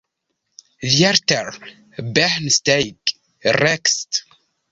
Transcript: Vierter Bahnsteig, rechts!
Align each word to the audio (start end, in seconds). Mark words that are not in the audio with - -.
Vierter 0.81 1.51
Bahnsteig, 1.95 2.97
rechts! 3.45 4.25